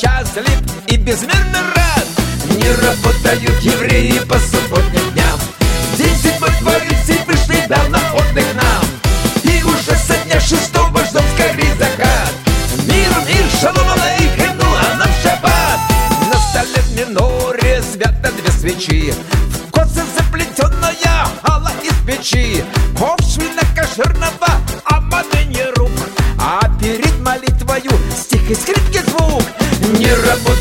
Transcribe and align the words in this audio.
счастлив 0.00 0.58
и 0.86 0.96
безмерно 0.96 1.60
рад. 1.74 2.06
Не 2.50 2.70
работают 2.86 3.60
евреи 3.60 4.18
по 4.20 4.38
субботним 4.38 5.10
дням. 5.12 5.38
День 5.96 6.16
седьмой 6.16 6.50
творит 6.60 6.96
Всевышний 7.02 7.66
дал 7.68 7.88
на 7.88 7.98
отдых 8.14 8.46
нам. 8.54 8.84
И 9.42 9.62
уже 9.64 9.96
со 9.96 10.16
дня 10.24 10.40
шестого 10.40 11.04
ждем 11.04 11.22
скорей 11.34 11.72
закат. 11.78 12.32
Мир, 12.86 13.08
мир, 13.26 13.44
шалом 13.60 13.88
алейхем, 13.90 14.56
ну 14.56 14.66
а 14.66 14.96
нам 14.98 15.10
шаббат. 15.22 15.80
На 16.32 16.38
столе 16.40 16.80
в 16.82 16.92
миноре 16.96 17.82
свято 17.82 18.30
две 18.32 18.52
свечи. 18.52 19.14
В 19.66 19.70
косы 19.72 20.02
заплетенная 20.16 21.26
хала 21.42 21.72
из 21.82 21.94
печи. 22.06 22.64
Ковш 22.96 23.38
кошерного, 23.74 24.48
а 24.84 25.00
не 25.44 25.64
рук 25.76 25.90
А 26.38 26.68
перед 26.80 27.18
молитвою 27.20 27.92
стих 28.16 28.50
и 28.50 28.54
скрипки 28.54 28.97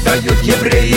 работают 0.07 0.41
евреи 0.41 0.96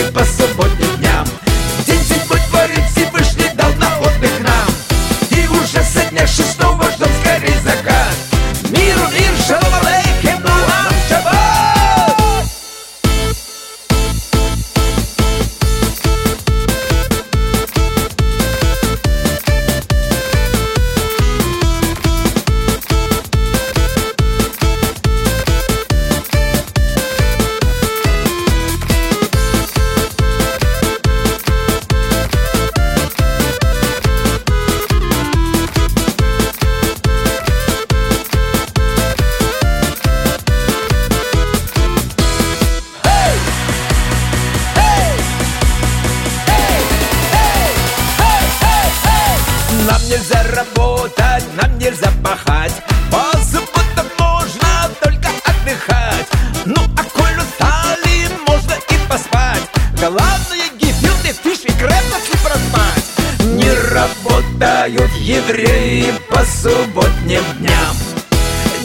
нельзя 50.11 50.43
работать, 50.53 51.45
нам 51.55 51.77
нельзя 51.79 52.11
пахать. 52.21 52.73
По 53.09 53.37
субботам 53.39 54.07
можно 54.19 54.89
только 55.01 55.29
отдыхать. 55.45 56.27
Ну 56.65 56.81
а 56.97 57.03
коль 57.03 57.37
устали, 57.37 58.27
можно 58.45 58.73
и 58.73 59.07
поспать. 59.07 59.63
Главное 59.97 60.67
гибилды, 60.77 61.33
фиш 61.41 61.59
и 61.63 61.71
крэп 61.71 62.03
проспать. 62.43 63.05
Не 63.39 63.71
работают 63.93 65.11
евреи 65.15 66.13
по 66.29 66.43
субботним 66.43 67.43
дням. 67.59 67.95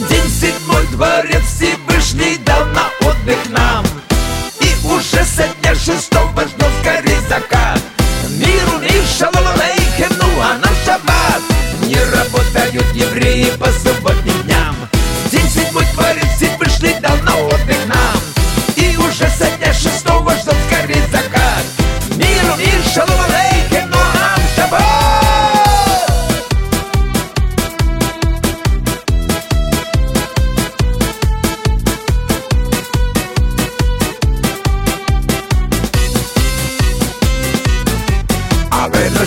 День 0.09 0.31
седьмой, 0.31 0.87
дворец 0.93 1.43
Всевышний 1.45 2.39
дал 2.39 2.65
на 2.67 2.89
отдых 3.09 3.39
нам. 3.49 3.85
И 4.61 4.87
уже 4.87 5.25
со 5.25 5.49
дня 5.61 5.75
шестого 5.75 6.45
ждем 6.47 6.76
Гуляют 12.67 12.97
евреи 12.97 13.53
по 13.59 13.67
субботним 13.67 14.43
дням. 14.43 14.75
День 15.31 15.49
седьмой 15.49 15.85
творит 15.95 16.27
седьмой 16.37 16.59
пришли 16.59 16.95
давно 17.01 17.47
отдых 17.47 17.87
нам. 17.87 18.21
И 18.75 18.97
уже 18.97 19.29
со 19.29 19.49
дня 19.57 19.73
шестого 19.73 20.33
ждет 20.33 20.57
скорее 20.69 21.07
закат. 21.13 21.65
Миру 22.17 22.57
мир, 22.59 22.83
шалом 22.93 23.21
алейкем, 23.21 23.89
но 23.89 23.97
ну, 23.97 24.03
а 24.03 24.35
ам 24.35 24.41
шаббат. 24.57 24.83
А 38.73 38.89
вы 38.89 39.11
на 39.11 39.25